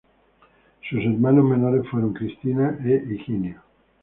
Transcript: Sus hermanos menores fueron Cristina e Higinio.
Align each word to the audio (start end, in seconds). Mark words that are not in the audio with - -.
Sus 0.89 0.99
hermanos 1.05 1.45
menores 1.45 1.87
fueron 1.87 2.13
Cristina 2.13 2.75
e 2.83 3.05
Higinio. 3.07 3.61